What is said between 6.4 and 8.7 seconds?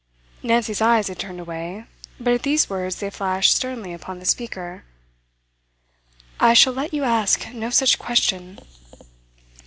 shall let you ask no such question.